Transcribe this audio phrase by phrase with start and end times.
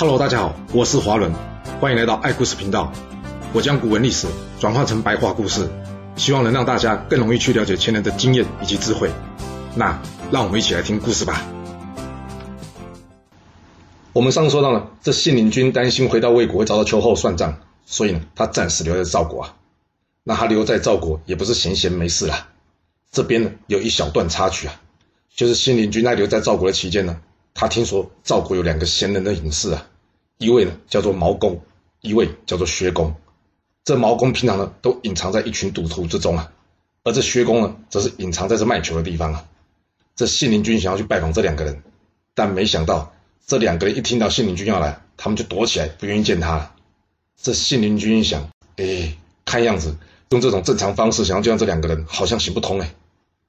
[0.00, 1.30] Hello，大家好，我是华伦，
[1.78, 2.90] 欢迎来到爱故事频道。
[3.52, 4.26] 我将古文历史
[4.58, 5.68] 转化成白话故事，
[6.16, 9.10] 希望能让大家更容易去了解前人的经验以及智慧。
[9.74, 10.00] 那
[10.32, 11.44] 让我们一起来听故事吧。
[14.14, 19.56] 我们上次说到了，这信陵君担心回到魏国会遭到秋后算账，所以呢，他暂时留在赵国啊。
[20.24, 22.48] 那他留在赵国也不是闲闲没事啦。
[23.12, 24.80] 这边呢，有一小段插曲啊，
[25.36, 27.20] 就是信陵君在留在赵国的期间呢。
[27.52, 29.86] 他听说赵国有两个贤能的隐士啊，
[30.40, 31.60] 一位呢叫做毛公，
[32.00, 33.14] 一位叫做薛公。
[33.84, 36.50] 这毛公平常呢都隐藏在一群赌徒之中啊，
[37.04, 39.44] 而这薛公呢则是隐藏在这卖球的地方啊。
[40.16, 41.82] 这信陵君想要去拜访这两个人，
[42.34, 43.12] 但没想到
[43.46, 46.74] 这两个人一听到信陵君要来，他们就躲起来，不愿意见他了。
[47.36, 49.96] 这信陵君一想，哎，看样子
[50.30, 52.94] 用这种正常方式想要见到这两个人好像行不通哎，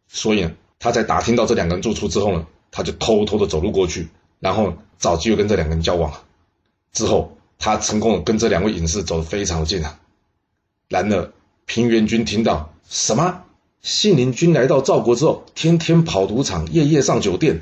[0.09, 2.45] 所以呢，他在打听到这两个人住处之后呢。
[2.73, 4.07] 他就偷偷的走路过去，
[4.39, 6.09] 然后找机会跟这两个人交往。
[6.93, 9.99] 之后，他成功的跟这两位隐士走得非常近啊。
[10.87, 11.31] 然而，
[11.65, 13.43] 平原君听到什么
[13.81, 17.61] 信陵君来到赵国之后，天天跑赌场，夜夜上酒店，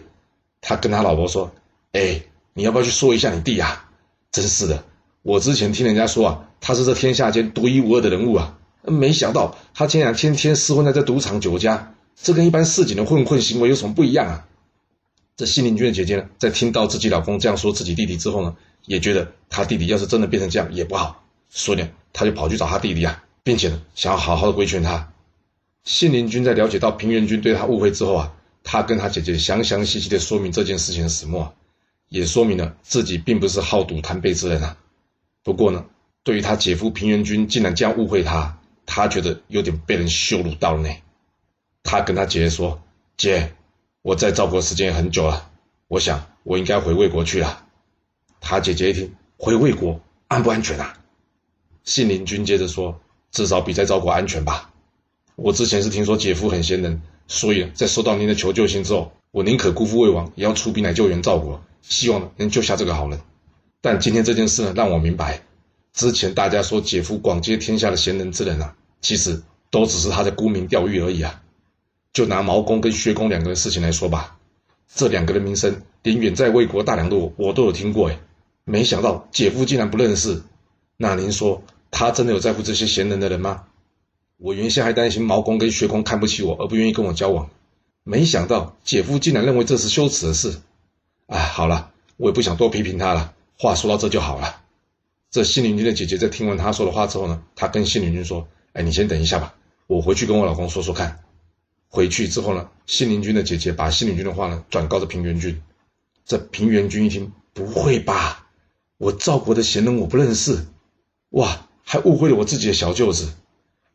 [0.61, 1.51] 他跟他老婆说
[1.93, 3.89] ：“哎，你要不要去说一下你弟啊？
[4.31, 4.83] 真是的，
[5.21, 14.45] 我之前听人家说啊，他是这天下间独一无二的人物啊，没想到他竟然天天厮混在这赌场酒家，这跟一般市井的混混行为有什么不一样啊？”
[15.37, 25.11] 这信陵君的姐姐呢，在听到自己老公这样说自己弟弟之后呢，也觉得他弟弟要是真的变成这样也不好，所以呢，他就跑去找他弟弟啊，并且呢，想要好好的规劝他。
[25.83, 31.53] 信陵君在了解到平原君对他误会之后啊，他跟他姐姐详详细细的说明这件事情的始末，
[32.09, 34.77] 也说明了自己并不是好赌贪杯之人啊。
[35.43, 35.85] 不过呢，
[36.23, 40.89] 对于他姐夫平原君竟然这样误会他，他觉得有点被人羞辱到了呢。
[41.83, 42.81] 他跟他姐姐说
[43.17, 43.53] ：“姐。”
[44.01, 45.51] 我在赵国时间也很久了，
[45.89, 47.65] 我想我应该回魏国去了。
[48.39, 50.93] 他姐姐一听，回魏国安不安全啊？
[51.83, 52.99] 信陵君接着说，
[53.31, 54.71] 至少比在赵国安全吧。
[55.35, 63.19] 我之前是听说姐夫很贤能，所以在收到您的求救信之后，我宁可辜负魏王，也要出兵来救援赵国，希望能救下这个好人。
[63.81, 65.41] 但今天这件事呢，让我明白，
[65.93, 69.41] 之前大家说姐夫广接天下的贤能之人啊，其实
[69.71, 71.41] 都只是他在沽名钓誉而已啊。
[72.11, 74.37] 就拿毛公跟薛公两个人事情来说吧，
[74.93, 78.19] 这两个人名声连远在魏国大梁的我，我都有听过哎，
[78.69, 80.43] 没想到姐夫竟然不认识。
[80.95, 83.63] 那您说他真的有在乎这些贤能的人吗？
[84.37, 87.49] 我原先还担心毛公跟薛公看不起我而不愿意跟我交往，
[88.03, 90.61] 没想到姐夫竟然认为这是羞耻的事。
[91.25, 93.33] 哎，好了，我也不想多批评他了。
[93.57, 94.61] 话说到这就好了。
[95.31, 99.55] 这信陵君的姐姐在听完他说的话之后呢，她跟信陵君说：“哎，你先等一下吧，
[99.87, 101.19] 我回去跟我老公说说看。”
[101.89, 105.59] 回去之后呢，信陵君的姐姐把信陵君的话呢转告了平原君。
[106.23, 108.45] 这平原君一听，不会吧？
[108.99, 110.65] 我赵国的贤能我不认识，
[111.29, 113.31] 哇，还误会了我自己的小舅子。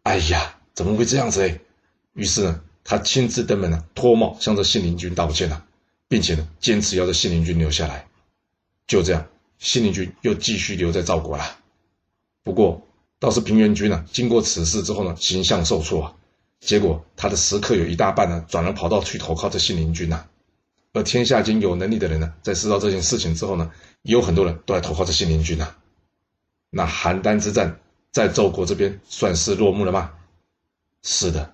[0.03, 1.61] 哎呀，怎么会这样子哎？
[2.15, 5.67] 于是呢，他亲自登门呢，脱帽向着信陵君道歉了，
[6.09, 8.09] 并且呢，坚持要这信陵君留下来。
[8.87, 9.27] 就这样，
[9.59, 11.59] 信陵君又继续留在赵国了。
[12.43, 12.87] 不过，
[13.21, 16.15] 倒是平原君呢，经过此事之后呢，形象受挫啊。
[16.61, 20.27] 结果他的食客有一大半呢，转而跑到去投靠这信陵君呐。
[20.95, 23.71] 而天下间有能力的人呢，在知道这件事情之后呢，
[24.03, 25.75] 也有很多人都来投靠这信陵君呢。
[26.71, 27.81] 那邯郸之战
[28.13, 30.13] 在赵国这边算是落幕了吗？
[31.03, 31.53] 是的。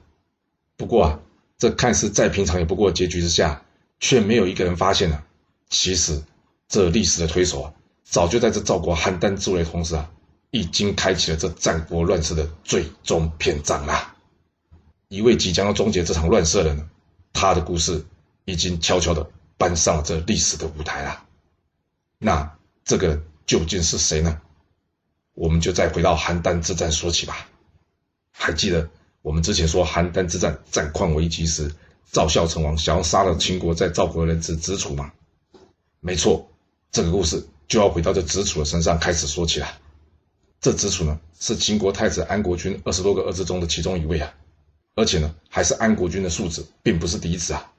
[0.76, 1.20] 不过啊，
[1.58, 3.62] 这看似再平常也不过结局之下，
[3.98, 5.24] 却没有一个人发现呢、啊，
[5.70, 6.22] 其实
[6.68, 7.72] 这历史的推手啊，
[8.04, 10.10] 早就在这赵国邯郸之围同时啊，
[10.50, 14.14] 已经开启了这战国乱世的最终篇章啦。
[15.08, 16.88] 一位即将要终结这场乱世的人，
[17.32, 18.04] 他的故事
[18.50, 21.24] 已经悄悄的搬上了这历史的舞台了。
[22.18, 24.40] 那这个究竟是谁呢？
[25.34, 27.48] 我们就再回到邯郸之战说起吧。
[28.32, 28.90] 还记得
[29.22, 31.74] 我们之前说邯郸之战战况危急时，
[32.10, 35.12] 赵孝成王想要杀了秦国在赵国的人质子楚吗？
[36.00, 36.48] 没错，
[36.90, 39.68] 这个故事就要回到这子楚的身上开始说起了。
[40.60, 44.34] 这子楚呢，是秦国太子安国君二十多个儿子中的其中一位啊。
[44.96, 47.72] 而且呢，还是安国君的庶子，并不是嫡子啊。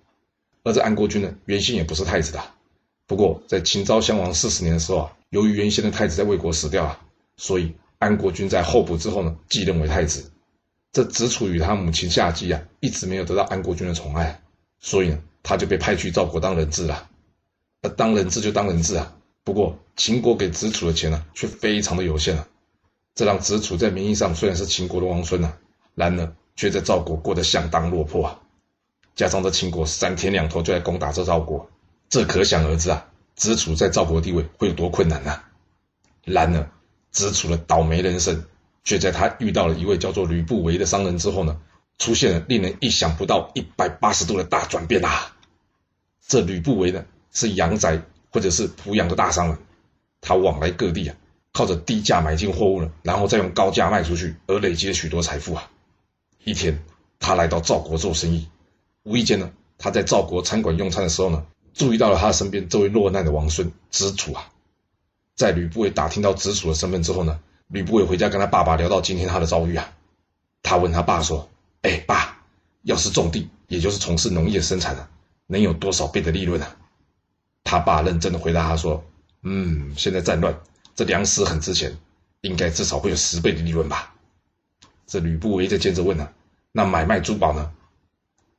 [0.63, 2.44] 而这安国君呢，原先也不是太子的。
[3.08, 7.00] 不过在秦昭襄王四十年的时候啊，由于原先的太子在魏国死掉了，
[7.38, 10.31] 所以安国君在候补之后呢，继任为太子。
[10.92, 14.42] 这子楚与他母亲夏姬啊，一直没有得到安国君的宠爱，
[14.80, 17.10] 所以呢，他就被派去赵国当人质了。
[17.81, 22.48] 那当人质就当人质啊，不过秦国给子楚的钱呢，却非常的有限啊。
[23.16, 25.57] 这让子楚在名义上虽然是秦国的王孙啊，
[25.96, 26.36] 然而。
[26.54, 28.41] 却在赵国过得相当落魄啊！
[29.21, 31.69] 加上这秦国三天两头就来攻打这赵国，
[32.09, 35.44] 这可想而知啊，子楚在赵国地位会有多困难呐、
[36.25, 36.71] 然而，
[37.12, 38.44] 子楚的倒霉人生，
[38.83, 41.59] 却在他遇到了一位叫做吕不韦的商人之后呢，
[42.00, 45.35] 出现了令人意想不到一百八十度的大转变啊！
[46.27, 48.01] 这吕不韦呢，是阳宅
[48.31, 49.59] 或者是濮阳的大商人，
[50.19, 51.15] 他往来各地啊，
[51.53, 55.69] 靠着低价买进货物呢，然后再用高价卖出去，而累积了许多财富啊。
[56.44, 56.83] 一天，
[57.19, 58.47] 他来到赵国做生意，
[59.03, 64.50] 无意间呢，他在赵国餐馆用餐的时候呢，注意到了他身边这位落难的王孙子楚啊。
[65.36, 69.92] 在吕不韦打听到子楚的身份之后呢，吕不韦回家跟他爸爸聊到今天他的遭遇啊。
[70.62, 71.50] 他问他爸说
[71.81, 72.44] ：“哎，爸，
[72.83, 75.09] 要是种地，也就是从事农业生产的，
[75.47, 76.75] 能有多少倍的利润啊？”
[77.63, 79.04] 他爸认真的回答他说
[79.42, 80.56] ：“嗯，现在战乱，
[80.95, 81.97] 这粮食很值钱，
[82.42, 84.13] 应该至少会有十倍的利润吧。”
[85.07, 86.31] 这吕不韦就接着问了
[86.71, 87.71] ：“那买卖珠宝呢？”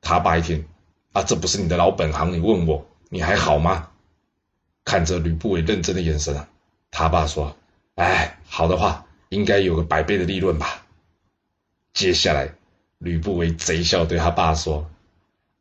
[0.02, 0.66] 他爸一听，
[1.12, 3.88] 啊，这不是你的老本行，你问我，你还好吗？
[4.84, 6.48] 看着吕不韦认真的眼神啊，
[6.90, 7.56] 他爸说
[7.94, 10.84] ：“哎，好的话，应该有个百倍的利润吧。”
[11.94, 12.52] 接下来，
[12.98, 14.90] 吕不韦贼笑对他爸说：“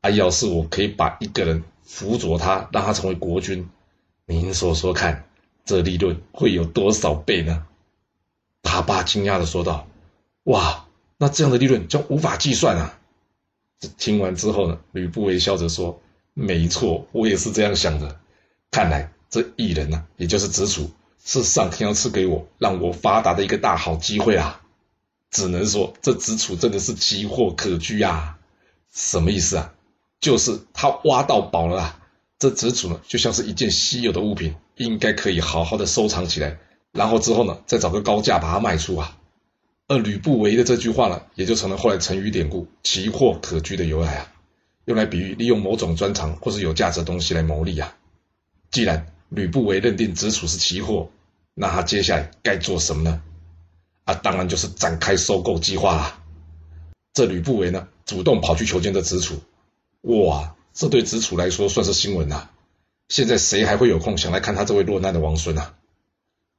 [0.01, 3.69] 啊，要是我可以把一个人辅佐他，让他成为国君，
[4.25, 5.25] 您说说看，
[5.65, 7.65] 这利润会有多少倍呢？”
[8.63, 9.87] 他爸惊讶的说道。
[10.45, 10.87] 哇，
[11.17, 12.97] 那这样的利润将无法计算啊！
[13.97, 16.01] 听完之后呢，吕不韦笑着说
[16.33, 18.19] ：“没错，我也是这样想的。
[18.69, 20.91] 看来这异人呢、也就是子楚，
[21.23, 24.61] 是上天要赐给我让我发达的一个大好机会啊！
[25.29, 28.37] 只能说这子楚真的是奇货可居啊！
[28.93, 29.73] 什么意思啊？
[30.19, 31.99] 就是他挖到宝了啊！
[32.37, 36.59] 这子楚呢，就像是一件稀有的物品，应该可以好好的收藏起来，
[36.91, 39.17] 然后之后呢，再找个高价把它卖出啊！”
[39.91, 44.31] 而吕不韦的这句话呢，也就成了后来成语典故“奇货可居”的由来啊，
[44.85, 47.93] 用来比喻利用某种专长或是有价值的东西来牟利啊。
[48.69, 51.09] 既然吕不韦认定子楚是奇货，
[51.53, 53.21] 那他接下来该做什么呢？
[54.05, 56.23] 啊，当然就是展开收购计划啊。
[57.11, 59.41] 这吕不韦呢，主动跑去求见这子楚，
[60.03, 62.49] 哇，这对子楚来说算是新闻呐。
[63.09, 65.73] 现在谁还会有空想来看他这位落难的王孙啊？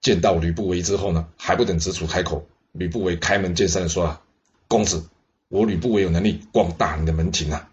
[0.03, 2.47] 见到吕不韦之后呢，还不等子楚开口。
[2.73, 4.23] 吕不韦开门见山的说：“啊，
[4.69, 5.05] 公子，
[5.49, 7.71] 我吕不韦有能力光大你的门庭啊。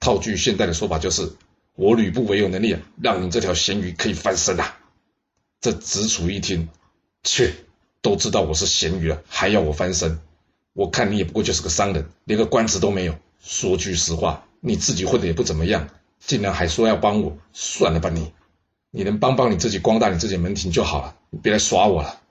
[0.00, 1.32] 套句现代的说法就是，
[1.74, 4.78] 我吕不韦有能力啊，让你这条咸鱼可以翻身啊。”
[5.60, 6.68] 这子楚一听，
[7.22, 7.54] 切，
[8.00, 10.18] 都知道我是咸鱼了，还要我翻身？
[10.72, 13.14] 我看你也不过就是个商人，连个官职都没有。
[13.40, 15.88] 说句实话，你自己混的也不怎么样，
[16.18, 18.32] 竟然还说要帮我，算了吧你，
[18.90, 22.21] 你能帮帮你自己，光大你自己门庭就好了，你别来耍我了。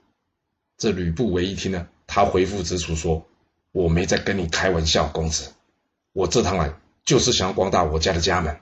[0.78, 3.24] 这吕不韦一听呢，他回复子楚说
[3.70, 5.52] ：“我没在跟你开玩笑，公子，
[6.12, 6.74] 我这趟来
[7.04, 8.58] 就是想要光大我家的家门。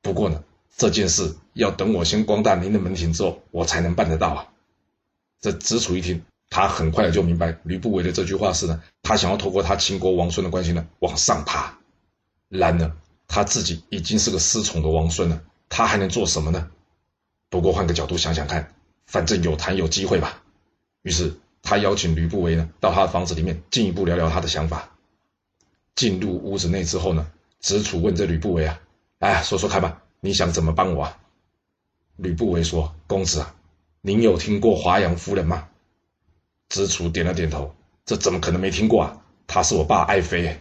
[0.00, 0.42] 不过呢，
[0.76, 4.48] 这件事要等我先光大您的门庭之后，我才能办得到啊。”
[5.42, 11.78] 这子楚一听，他很快就明白吕不韦的这句话是呢，他想要透过他秦国王孙的关系呢往上爬。
[12.48, 12.96] 然而
[13.26, 16.70] 他自己已经是个失宠的王孙了，他还能做什么呢？
[17.50, 18.72] 不过换个角度想想看，
[19.06, 20.42] 反正有谈有机会吧。
[21.02, 21.34] 于是。
[21.68, 24.88] 他邀请吕不韦呢到他的房子里面进一步聊聊他的想法。
[25.94, 27.30] 进入屋子内之后呢，
[27.60, 28.80] 子楚问这吕不韦啊，
[29.18, 31.18] 哎，说说看吧，你想怎么帮我啊？
[32.16, 33.54] 吕不韦说：“公子啊，
[34.00, 35.68] 您有听过华阳夫人吗？”
[36.70, 37.74] 子楚点了点头，
[38.06, 39.22] 这怎么可能没听过啊？
[39.46, 40.58] 她是我爸爱妃。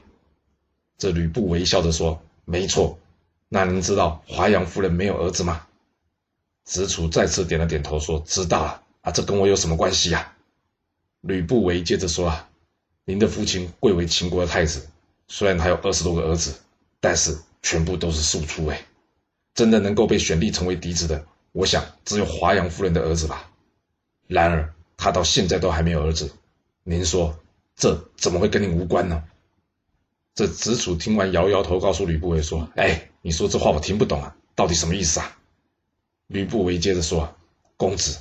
[0.98, 3.00] 这吕不韦笑着说：“没错，
[3.48, 5.66] 那您知道华阳夫人没有儿子吗？”
[6.66, 10.34] 子楚再次点了点头，说：“知道了啊，这跟我有什么关系呀？”
[11.28, 12.48] 吕不韦接着说：“啊，
[13.04, 14.88] 您的父亲贵为秦国的太子，
[15.28, 16.56] 虽然他有二十多个儿子，
[17.02, 18.66] 但是全部都是庶出。
[18.68, 18.86] 哎，
[19.54, 23.52] 真的能够被选立成为嫡子的，我想只有华阳夫人的儿子吧。
[24.28, 26.32] 然而他到现在都还没有儿子，
[26.86, 27.38] 您说
[27.76, 29.22] 这怎么会跟您无关呢？”
[30.34, 35.38] 这子楚听完摇摇头，告诉吕不韦说：“哎，你说这话我听不懂啊，到底什么意思啊？”
[36.28, 37.36] 吕不韦接着说
[37.76, 38.18] ：“公子，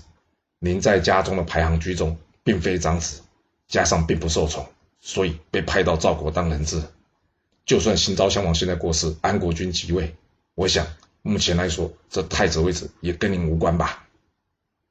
[0.59, 3.23] 您在家中的排行居中。”并非长子，
[3.67, 4.69] 加上并不受宠，
[5.01, 6.81] 所以被派到赵国当人质。
[7.65, 10.15] 就算新昭襄王现在过世，安国君即位，
[10.55, 10.87] 我想
[11.23, 14.07] 目前来说，这太子位置也跟您无关吧？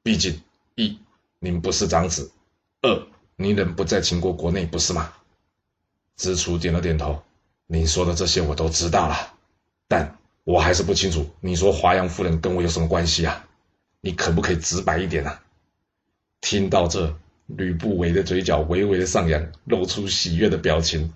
[0.02, 0.42] 毕竟
[0.74, 0.98] 一，
[1.38, 2.30] 您不是长子；
[2.82, 5.14] 二，您人不在秦国国内，不是吗？
[6.14, 7.22] 子楚点了点头。
[7.66, 9.32] 您说的这些我都知道了，
[9.88, 13.48] 但我还是不清楚，你说华阳夫人跟我有什么关系啊？
[14.02, 15.42] 你可不可以直白一点啊？
[16.42, 17.18] 听到这。
[17.46, 21.12] 吕不韦的嘴角微微的上扬，露出喜悦的表情，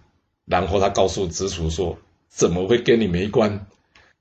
[0.46, 3.66] 然后他告诉子楚说：“怎么会跟你没关？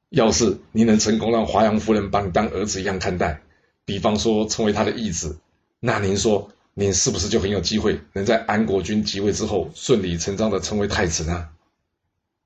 [0.10, 3.42] 要是你能成功让华阳夫人把你当儿子一样看待，
[3.86, 5.38] 比方说成为他的义子，
[5.80, 11.50] 那您说，您是不是就很有机会能在安国君即位之后顺理成章的成为太子呢？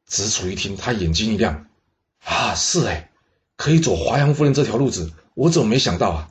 [0.06, 1.68] 子楚一听，他眼睛一亮，
[2.26, 3.10] 啊，是哎，
[3.56, 6.30] 可以走华阳夫人这条路子，我怎么没想到啊？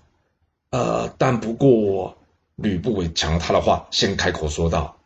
[0.70, 2.18] 呃，但不过，
[2.56, 4.96] 吕不韦抢了他的话，先开口说道：“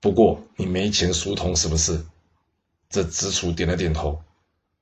[0.00, 2.04] 不过你没钱疏通是不是？”
[2.90, 4.22] 这子楚点了点头。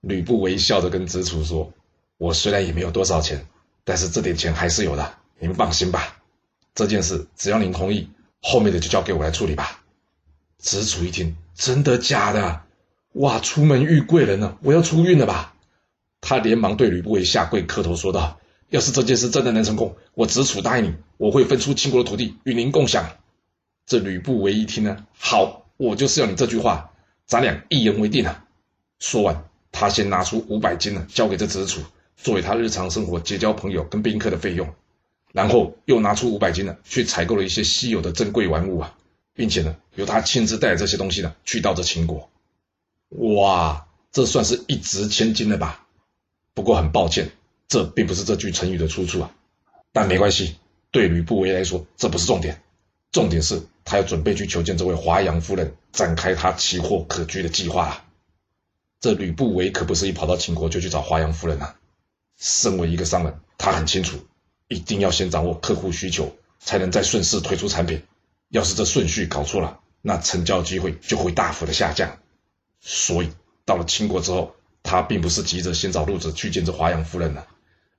[0.01, 1.73] 吕不韦笑着跟子楚说
[2.19, 3.47] ：“我虽然也没有多少钱，
[3.85, 6.17] 但是这点钱还是有的，您放心吧。”
[6.75, 8.09] 这件事只要您同意，
[8.41, 9.83] 后面的就交给我来处理吧。
[10.59, 12.63] 子楚一听，真的假的？
[13.13, 15.55] 哇，出门遇贵人了，我要出运了吧？
[16.21, 18.39] 他连忙对吕不韦下跪磕头说道
[18.71, 23.17] ：“要是这件事真的能成功，我子楚答应你，我会分出秦国的土地与您共享。”
[23.85, 26.93] 这吕不韦一听呢，好，我就是要你这句话，
[27.27, 28.47] 咱俩一言为定啊。
[29.01, 31.83] 说完，他先拿出五百金呢，交给这子楚，
[32.17, 34.73] 作为他日常生活结交朋友跟宾客的费用。
[35.33, 38.97] 然后又拿出五百金呢，去采购了一些稀有的珍贵玩物啊，
[39.35, 42.31] 并且呢，由他亲自带着这些东西呢，去到这秦国。
[43.09, 45.87] 哇，这算是一掷千金了吧？
[46.55, 47.33] 不过很抱歉，
[47.71, 49.31] 这并不是这句成语的出处啊。
[49.93, 50.57] 但没关系，
[50.91, 52.61] 对吕不韦来说，这不是重点，
[53.13, 58.05] 重点是他要准备去求见这位华阳夫人，展开他奇货可居的计划啊。
[59.01, 61.77] 这吕不韦可不是一跑到秦国就去找华阳夫人啊。
[62.37, 64.19] 身为一个商人，他很清楚。
[64.69, 68.03] 一定要先掌握客户需求，才能再顺势推出产品。
[68.51, 72.19] 要是这顺序搞错了，那成交机会就会大幅的下降。
[72.81, 73.31] 所以
[73.65, 77.49] 到了秦国之后，他并不是急着先找路子去见这华阳夫人了，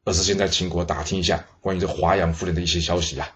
[0.03, 3.35] 而是先在秦国打听一下关于这华阳夫人的一些消息啊。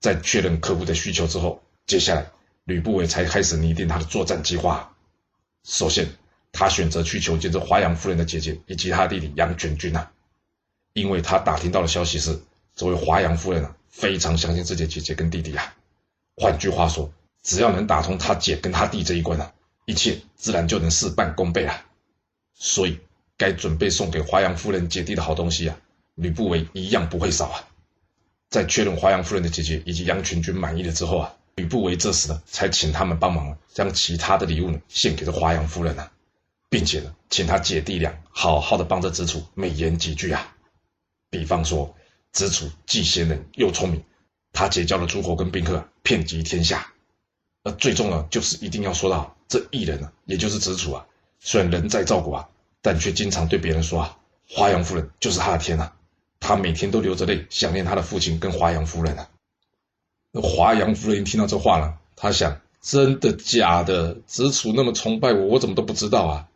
[0.00, 2.26] 在确认客户的需求之后，接下来
[2.64, 4.94] 吕不韦才开始拟定他的作战计划。
[5.64, 6.08] 首先，
[6.52, 10.12] 他选择去求见这华阳夫人的姐姐以及他的弟弟杨泉君啊。
[10.92, 12.40] 因为他打听到的消息是，
[12.74, 15.74] 这位华阳夫人啊，非常相信自己的姐姐跟弟弟啊。
[16.36, 17.12] 换句话说，
[17.42, 19.52] 只要能打通他姐跟他弟这一关啊，
[19.84, 21.84] 一切自然就能事半功倍了。
[22.54, 22.98] 所以，
[23.38, 25.78] 该准备送给华阳夫人姐弟的好东西啊，
[26.14, 27.68] 吕不韦一样不会少啊。
[28.48, 36.10] 在确认华阳夫人的姐姐以及杨群君满意了之后啊，吕不韦这时呢，才请他们帮忙将其他的礼物呢献给这华阳夫人啊，
[36.70, 40.54] 并且呢，请他姐弟俩好好的帮着子楚美言几句啊。
[41.28, 41.94] 比方说，
[42.32, 44.02] 子楚既贤能又聪明，
[44.52, 46.92] 他结交了诸侯跟宾客遍及天下。
[47.64, 51.06] 而最重要就是一定要说到这一人呢，也就是子楚啊，
[51.40, 52.48] 虽然人在赵国啊，
[52.86, 54.16] 但却经常对别人说啊，
[54.48, 55.96] 华阳夫人就是他的天啊，
[56.38, 59.28] 他每天都流着泪想念他的父亲跟华阳夫人啊。
[60.30, 64.18] 那华阳夫人一听到这话呢，他想：真的假的？
[64.28, 66.48] 子楚那么崇拜我，我怎么都不知道啊？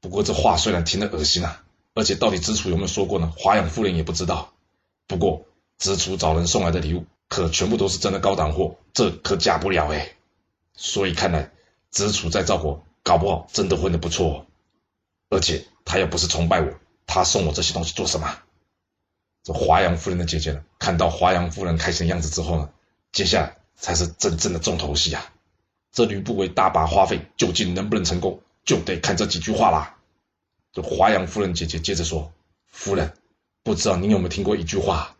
[0.00, 1.62] 不过这话虽然听得恶心啊。
[1.94, 3.32] 而且到底子楚有没有说过呢？
[3.36, 4.52] 华阳夫人也不知道。
[5.06, 5.46] 不过
[5.78, 10.14] 子楚找人送来的礼物可全部都是真的高档货，这可假不了哎。
[10.74, 11.52] 所以看来
[11.90, 14.46] 子楚在赵国搞不好真的混得不错。
[15.34, 16.72] 而且他又不是崇拜我，
[17.06, 18.38] 他送我这些东西做什么？
[19.42, 20.64] 这华阳夫人的姐姐呢？
[20.78, 22.70] 看到华阳夫人开心的样子之后呢，
[23.12, 25.32] 接下来才是真正的重头戏啊！
[25.92, 29.96] 这吕不韦大把花费，究竟能不能成功，就得看这几句话啦。
[30.72, 32.32] 这华阳夫人姐姐接着说
[32.72, 33.12] ：“夫人，
[33.62, 35.16] 不知道您有没有听过一句话，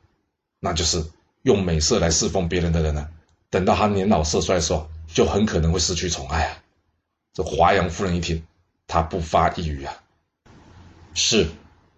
[0.60, 1.04] 那就是
[1.42, 3.08] 用美色来侍奉别人的人呢，
[3.50, 6.62] 等到他年老色衰的时候，就很可能会失去宠爱啊。”
[7.34, 8.46] 这华阳夫人一听，
[8.86, 10.02] 她不发一语啊。
[11.14, 11.48] 是，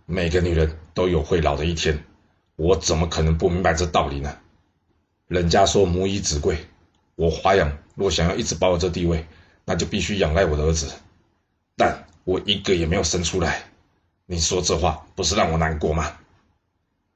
[0.06, 2.04] 每个女人都有会老的一天，
[2.54, 4.38] 我怎么可能不明白这道理呢？
[5.26, 6.66] 人家说母以子贵，
[7.16, 9.26] 我华阳若想要一直保有这地位，
[9.64, 10.92] 那就必须仰赖我的儿子，
[11.76, 12.04] 但。
[12.26, 13.70] 我一个也没有生出来，
[14.26, 16.18] 你说这话不是让我难过吗？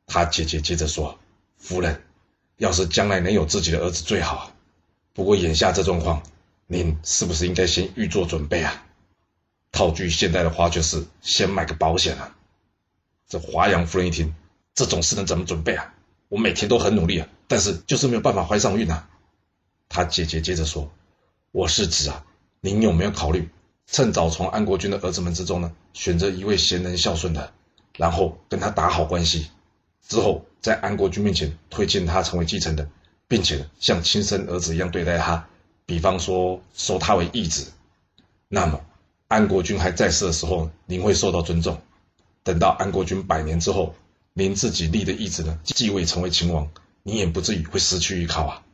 [0.07, 1.19] 他姐姐接着说
[1.59, 2.05] ：“夫人，
[2.59, 4.53] 要是将来能有自己的儿子最好，
[5.13, 6.23] 不过眼下这状况，
[6.69, 8.87] 您是不是应该先预做准备啊？
[9.73, 12.37] 套句现代的话就是先买个保险啊。”
[13.29, 14.35] 这华阳夫人一听，
[14.75, 15.95] 这种事能怎么准备啊？
[16.29, 19.09] 我每天都很努力啊，但是就是没有办法怀上孕啊。
[19.89, 20.91] 他姐姐接着说
[21.53, 22.25] ：“我是指啊，
[22.61, 23.49] 您有没有考虑？”
[23.87, 27.53] 趁早从安国君的儿子们之中呢，选择一位贤能孝顺的，
[27.97, 29.51] 然后跟他打好关系，
[30.07, 32.89] 之后在安国君面前推荐他成为继承的，
[33.27, 35.49] 并且像亲生儿子一样对待他，
[35.87, 37.73] 比方说收他为义子。
[38.47, 38.81] 那么
[39.31, 41.77] 安国君还在世的时候，您会受到尊重；
[42.43, 43.95] 等到安国君百年之后，
[44.33, 46.69] 您自己立的义子呢，继位成为秦王，
[47.05, 48.65] 您也不至于会失去依靠啊。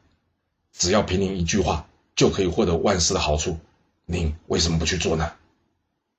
[0.72, 3.58] 只要凭您一句话，就可以获得万世的好处。
[4.06, 5.30] 您为什么不去做呢？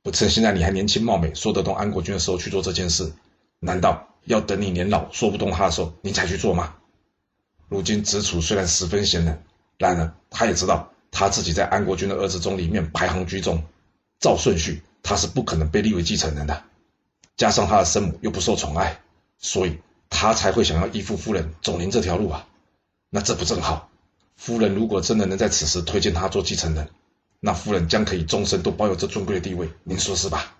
[0.03, 3.11] 不趁现在你还年轻貌美，说得动安国君的时候去做这件事？
[3.59, 6.75] 难道要等你年老说不动他的时候，你才去做吗？
[7.69, 9.41] 如今子楚虽然十分贤能，
[9.79, 13.63] 然而他也知道他自己在安国君的儿子中里面排行居中，
[14.19, 16.63] 照顺序他是不可能被立为继承人的。
[17.35, 18.99] 加上他的生母又不受宠爱，
[19.37, 22.47] 所以他才会想要依附夫人走您这条路啊。
[23.09, 23.89] 那这不正好？
[24.35, 26.89] 夫人如果真的能在此时推荐他做继承人，
[27.39, 30.55] 那夫人将可以终身都保有这尊贵的地位，您说是吧？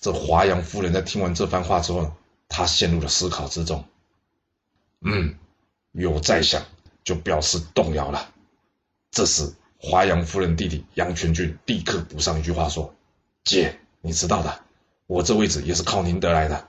[0.00, 2.12] 这华阳夫人在听完这番话之后，
[2.48, 3.84] 她陷入了思考之中。
[5.00, 5.36] 嗯，
[5.92, 6.62] 有在想，
[7.04, 8.30] 就表示动摇了。
[9.10, 9.52] 这时，
[9.86, 12.94] 华阳夫人弟弟杨全军立刻补上一句话说
[13.44, 14.62] ：“姐，你知道的，
[15.06, 16.68] 我这位置也是靠您得来的。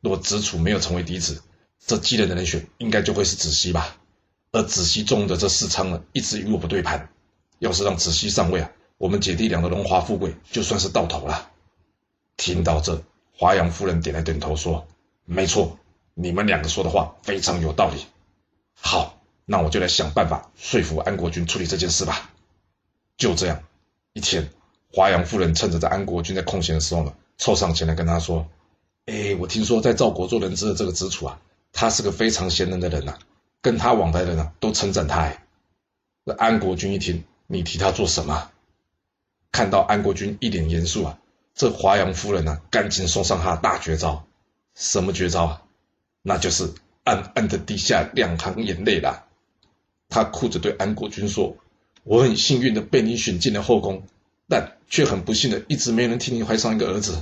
[0.00, 1.42] 若子楚没有成为嫡子，
[1.78, 3.98] 这继任的人选应该就会是子熙吧？
[4.52, 7.10] 而子熙中的这四昌呢，一直与我不对盘。
[7.58, 11.50] 要是让子熙上位啊，我们姐弟俩的荣华富贵就算是到头了。”
[12.38, 13.02] 听到这，
[13.36, 14.88] 华阳夫人点了点头，说
[15.26, 15.78] ：“没错，
[16.14, 18.06] 你们两个说的话非常有道理。
[18.80, 22.30] 好，那我就来想办法说服安国君处理这件事吧。”
[23.16, 23.62] 就这样，
[24.12, 24.50] 一天，
[24.92, 28.46] 华阳夫人趁着在安国君在空闲的时候呢，凑上前来跟他说
[29.06, 31.40] ：“哎，我听说在赵国做人质的这个子楚啊，
[31.72, 33.18] 他是个非常贤能的人呐、
[33.62, 35.42] 跟他往来的人啊都称赞他。”哎，
[36.24, 38.50] 那安国君一听，你提他做什么？
[39.52, 41.18] 看到安国君一脸严肃啊。
[41.54, 44.26] 这华阳夫人呢、啊，赶紧送上他大绝招，
[44.74, 45.62] 什么绝招啊？
[46.20, 49.24] 那就是暗暗的滴下两行眼泪啦。
[50.10, 51.56] 她哭着对安国君说
[52.06, 54.04] ：“我很幸运的被你选进了后宫，
[54.48, 57.20] 但却很不幸的一直没能替你怀上一个儿子。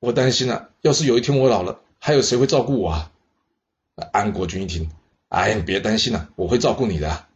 [0.00, 3.12] 我担心啊，要是有一天我老了，还有谁会照顾我啊？”
[4.12, 4.90] 安国君一听，
[5.28, 7.26] 哎，你别担心了、啊，我会照顾你的。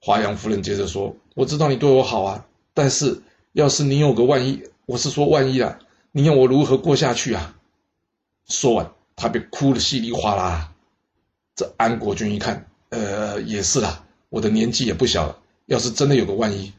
[0.00, 3.20] 华阳夫人接着说：“我知道你对我好啊，但是
[3.52, 5.78] 要是你有个万一……”我是说，万一啊，
[6.12, 7.54] 你要我如何过下去啊？
[8.48, 10.72] 说完，他便哭得稀里哗啦。
[11.54, 16.72] 这安国君一看，呃，也是啦，我的年纪也不小了，要是真的有个万一，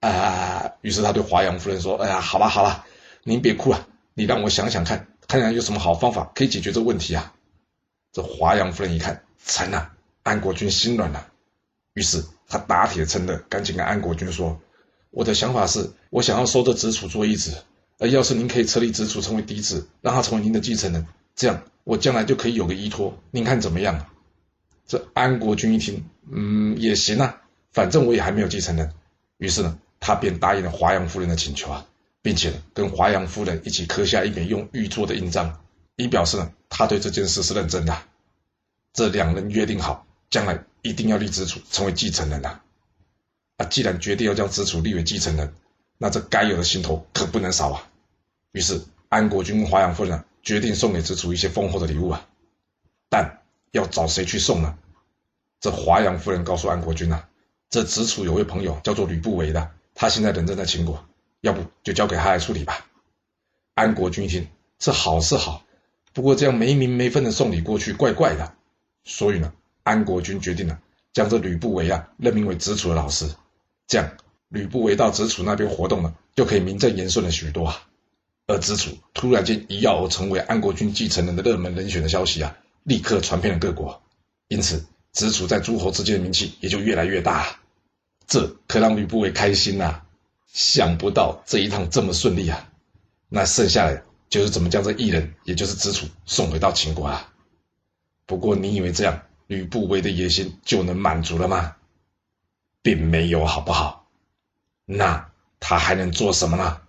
[0.00, 2.86] 啊，于是他对华阳夫人说：“哎呀，好吧，好吧，
[3.24, 7.32] 您别哭了，你让我想想看，看看有什么好方法可以解决这问题啊。”
[8.12, 11.26] 这华阳夫人一看，惨了，安国君心软了，
[11.94, 14.60] 于是他打铁趁热，赶紧跟安国君说。
[15.10, 17.62] 我的想法是，我想要收这子楚做义子，
[17.98, 24.06] 而要是您可以册立子楚成为嫡子，让他成为您的继承人，这样我将来就可以有个依托，您看怎么样？
[24.86, 27.40] 这安国君一听，嗯，也行啊，
[27.76, 28.90] 反正我也还没有继承人。
[29.36, 31.86] 于是呢，他便答应了华阳夫人的请求啊，
[32.22, 35.60] 并且跟华阳夫人一起刻下一枚用玉做的印章，
[35.96, 37.94] 以表示呢他对这件事是认真的。
[38.94, 42.62] 这两人约定好，将来一定要立子楚成为继承人啊。
[43.58, 45.52] 啊，既然决定要将子楚立为继承人，
[45.98, 47.86] 那这该有的心头可不能少啊。
[48.52, 52.26] 于是安国君跟华阳夫人决定送给子楚一些丰厚的礼物啊。
[53.10, 54.78] 但要找谁去送呢？
[55.60, 57.28] 这华阳夫人告诉安国君啊，
[57.68, 61.04] 这子楚有位朋友叫做吕不韦的，他现在人正在秦国，
[61.40, 62.86] 要不就交给他来处理吧。
[63.74, 64.48] 安国君一听，
[64.78, 65.64] 这好是好，
[66.12, 68.54] 不过这样没名没分的送礼过去，怪怪的。
[69.04, 69.52] 所以呢，
[69.82, 70.80] 安国君决定了
[71.12, 73.28] 将这吕不韦啊任命为子楚的老师。
[73.86, 74.16] 这样，
[74.48, 77.82] 吕不韦到子楚那边活动呢，就可以名正言顺了许多啊。
[78.46, 84.00] 而子楚突然间一跃而成为安国君继承人的热门人选的消息啊，立刻传遍了各国。
[84.48, 87.58] 因此，子楚在诸侯之间的名气也就越来越大。
[88.26, 90.02] 这可让吕不韦开心呐、
[90.46, 92.68] 想不到这一趟这么顺利啊！
[93.30, 97.32] 那剩下的就是怎么将这异人，也就是子楚送回到秦国啊。
[98.26, 101.76] 不过，你以为这样吕不韦的野心就能满足了吗？
[102.82, 104.06] 并没有，好不好？
[104.84, 106.82] 那他还能做什么呢？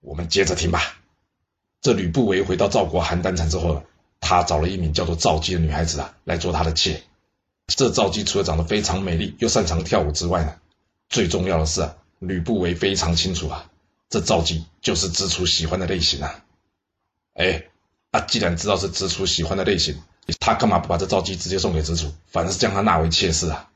[0.00, 0.80] 我们接着听吧。
[1.82, 3.84] 这吕不韦回到赵国邯郸城之后，
[4.20, 7.02] 他找了一名叫做赵姬的女孩子啊来做他的妾。
[7.66, 10.56] 这赵姬除了长得非常美丽，又擅长跳舞之外呢，
[11.08, 13.70] 最重要的是啊，吕不韦非常清楚啊，
[14.10, 16.44] 这赵姬就是子楚喜欢的类型啊。
[17.34, 17.64] 哎，
[18.10, 20.02] 啊，既然知道是子楚喜欢的类型，
[20.38, 23.70] 他干嘛不把这赵姬直接送给子楚，反而是将她纳为妾室啊？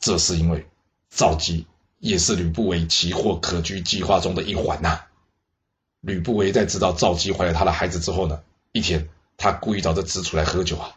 [0.00, 0.66] 这是因为
[1.10, 1.66] 赵姬
[1.98, 5.02] 也是吕不韦奇货可居计划中的一环呐、
[6.00, 10.95] 吕不韦在知道赵姬怀了他的孩子之后呢，一天他故意找这子楚来喝酒啊。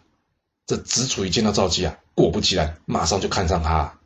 [0.70, 3.98] 这子楚一见到赵姬啊，果不其然，马上就看上他。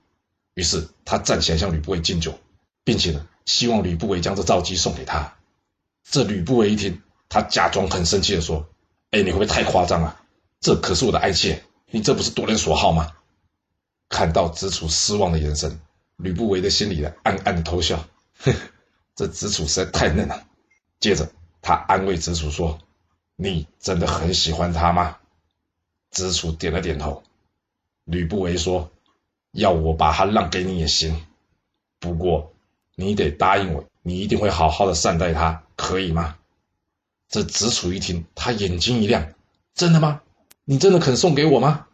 [0.54, 2.40] 于是他站起来向吕不韦敬酒，
[2.86, 5.36] 并且呢，希望吕不韦将这赵姬送给他。
[6.10, 8.70] 这吕不韦一听，他假装很生气的说
[9.12, 10.22] ：“哎，你会不会太夸张了？
[10.62, 13.12] 这可是我的爱妾，你这不是夺人所好吗？”
[14.08, 15.82] 看到子楚失望的眼神，
[16.16, 18.08] 吕不韦的心里呢暗暗的偷笑，
[18.40, 18.54] 呵，
[19.18, 20.46] 这子楚实在太嫩了。
[21.02, 21.30] 接着
[21.62, 22.80] 他安慰子楚说
[23.36, 25.18] ：“你真的很喜欢他吗？”
[26.14, 27.24] 子楚点了点头。
[28.06, 28.92] 吕不韦说
[29.52, 31.26] ：“要我把他让给你也行，
[32.00, 32.54] 不过
[32.96, 36.38] 你得答应我，你一定会好好的善待他，可以吗？”
[37.28, 39.34] 这子楚一听，他眼睛一亮
[39.74, 40.22] ：“真的吗？
[40.66, 41.88] 你真的肯送给我吗？”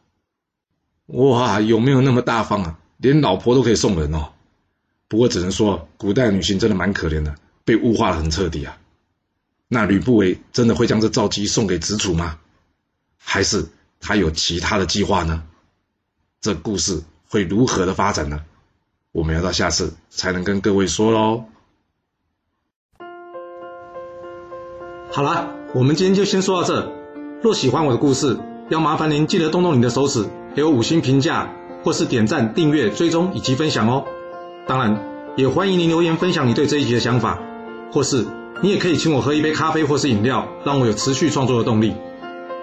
[1.07, 2.79] 哇，有没有那么大方啊？
[2.97, 4.33] 连老婆都可以送人哦。
[5.07, 8.77] 不过只能说，古代女性真的蛮可怜的，被物化得很彻底啊。
[9.67, 12.39] 那吕不韦真的会将这赵姬送给子楚吗？
[13.17, 15.43] 还是他有其他的计划呢？
[16.41, 18.41] 这故事会如何的发展呢？
[19.11, 21.45] 我们要到下次才能跟各位说喽。
[25.11, 26.93] 好啦，我们今天就先说到这。
[27.41, 28.37] 若喜欢我的故事，
[28.69, 34.05] 要麻烦您记得动动你的手指，给我五星评价，或是点赞、订阅、追踪以及分享哦。
[34.67, 35.03] 当然，
[35.35, 37.39] 也欢迎您留言分享你对这一集的想法，
[37.91, 38.27] 或是
[38.61, 41.95] 你也可以请我喝一杯咖啡或是饮料，让我有持续创作的动力。